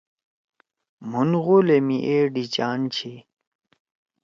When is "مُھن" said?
1.09-1.29